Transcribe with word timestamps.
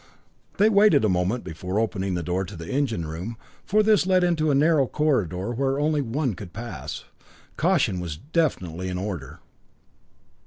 They 0.57 0.67
waited 0.67 1.05
a 1.05 1.09
moment 1.09 1.43
before 1.43 1.77
opening 1.79 2.15
the 2.15 2.23
door 2.23 2.41
into 2.41 2.55
the 2.55 2.71
engine 2.71 3.05
room, 3.05 3.37
for 3.63 3.83
this 3.83 4.07
led 4.07 4.23
into 4.23 4.49
a 4.49 4.55
narrow 4.55 4.87
corridor 4.87 5.51
where 5.51 5.79
only 5.79 6.01
one 6.01 6.33
could 6.33 6.53
pass. 6.53 7.03
Caution 7.55 7.99
was 7.99 8.17
definitely 8.17 8.87
in 8.89 8.97
order. 8.97 9.41